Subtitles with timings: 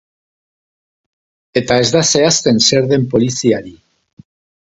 [1.61, 3.77] Eta ez da zehazten zer den poliziari.